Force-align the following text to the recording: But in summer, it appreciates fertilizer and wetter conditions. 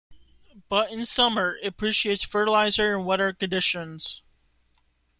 But 0.67 0.89
in 0.89 1.05
summer, 1.05 1.59
it 1.61 1.67
appreciates 1.67 2.23
fertilizer 2.23 2.95
and 2.95 3.05
wetter 3.05 3.33
conditions. 3.33 4.23